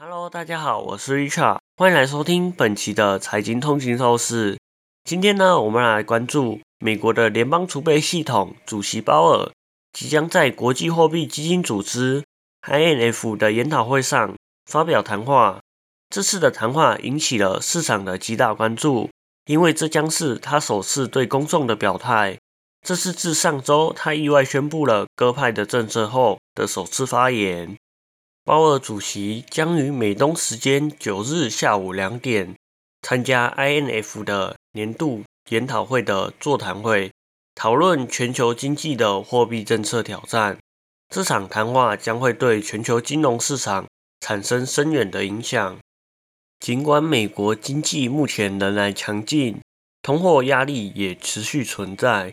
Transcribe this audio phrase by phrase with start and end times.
[0.00, 4.56] Hello，大家好，我是 Richard，欢迎来收听本期的财经通勤透视。
[5.02, 9.50] 今天呢，我们来关注美国的联邦储备系统主席鲍尔
[9.92, 12.22] 即将在国际货币基金组织
[12.68, 15.58] （IMF） 的研讨会上发表谈话。
[16.08, 19.10] 这次的谈话引起了市场的极大关注，
[19.46, 22.38] 因为这将是他首次对公众的表态。
[22.86, 27.76] 这是自上周他意外宣布了鸽派的政策后的首次发言。
[28.48, 32.56] 鲍尔主席将于美东时间九日下午两点
[33.02, 37.12] 参加 INF 的年度研讨会的座谈会，
[37.54, 40.56] 讨论全球经济的货币政策挑战。
[41.10, 43.86] 这场谈话将会对全球金融市场
[44.20, 45.78] 产生深远的影响。
[46.58, 49.60] 尽管美国经济目前仍然强劲，
[50.00, 52.32] 通货压力也持续存在，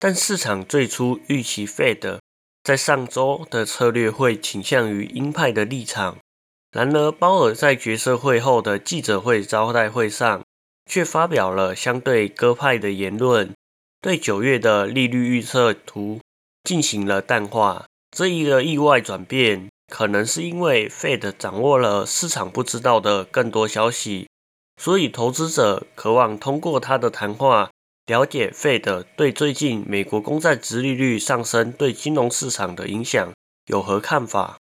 [0.00, 2.18] 但市场最初预期 Fed。
[2.62, 6.18] 在上周的策略会倾向于鹰派的立场，
[6.70, 10.42] 然而鲍尔在决策会后的记者会招待会上
[10.86, 13.52] 却发表了相对鸽派的言论，
[14.00, 16.20] 对九月的利率预测图
[16.62, 17.86] 进行了淡化。
[18.16, 24.28] 这一个意外转变，可能是因为 Fed 掌握了市场不知道的更多消息，
[24.80, 27.70] 所以投资者渴望通过他的谈话。
[28.12, 33.32] 了解 Fed 对最近美国公债殖利率上升对金融市场的影响
[33.68, 34.58] 有何看法？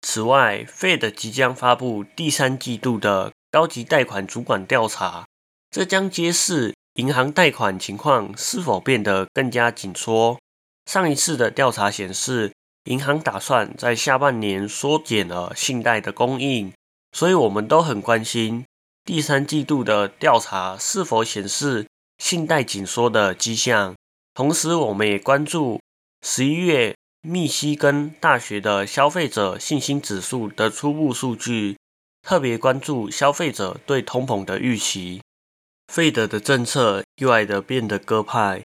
[0.00, 5.28] 此外，Fed 即将发布第三季度的高级贷款主管调查，
[5.70, 10.40] 这将揭示银行贷款情况是否变得更加紧缩。
[10.86, 12.52] 上一次的调查显示，
[12.86, 16.72] 银行打算在下半年缩减了信贷的供应，
[17.12, 18.64] 所以我们都很关心
[19.04, 21.86] 第三季度的调查是否显示。
[22.22, 23.96] 信贷紧缩的迹象，
[24.32, 25.80] 同时我们也关注
[26.24, 31.76] 十一月密西根大学的消费者信心指数的初步数据，
[32.22, 35.20] 特别关注消费者对通膨的预期。
[35.92, 38.62] 费德的政策意外的变得鸽派，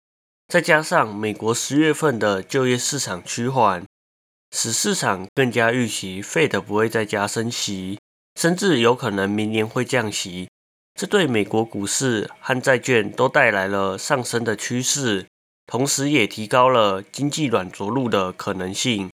[0.47, 3.83] 再加上美国十月份的就业市场趋缓，
[4.51, 7.99] 使市场更加预期费德不会再加升息，
[8.39, 10.47] 甚至有可能明年会降息。
[10.97, 15.27] 这对美国股市和债券都带来了上升的趋势，
[15.67, 19.11] 同时也提高了经济软着陆的可能性。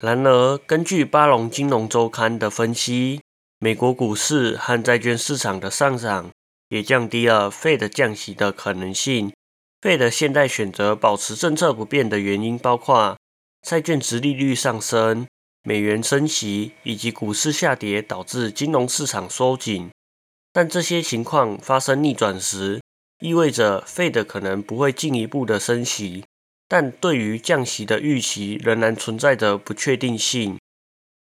[0.00, 3.20] 然而，根据巴隆金融周刊的分析，
[3.58, 6.30] 美国股市和债券市场的上涨
[6.70, 9.30] 也降低了 Fed 降息的可能性。
[9.82, 13.18] Fed 现在选择保持政策不变的原因包括
[13.60, 15.26] 债券值利率上升、
[15.62, 19.90] 美元升息以及股市下跌导致金融市场收紧。
[20.58, 22.80] 但这些情况发生逆转时，
[23.20, 26.24] 意味着 Fed 可能不会进一步的升息，
[26.66, 30.58] 但对于降息的预期仍然存在着不确定性。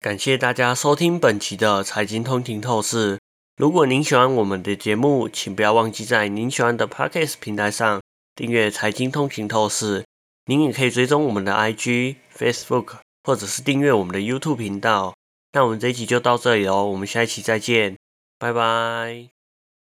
[0.00, 3.18] 感谢大家收听本期的财经通勤透视。
[3.58, 8.00] 如果您喜欢我们的节目，请不要忘记在您喜欢的 Podcast 平台上
[8.34, 10.06] 订阅财经通勤透视。
[10.46, 15.12] 您也可以追踪我们的 IG、Facebook，或者是订阅我们的 YouTube 频道。
[15.52, 17.98] 那我们这一集就到这里喽，我们下一期再见。
[18.38, 19.35] 拜拜。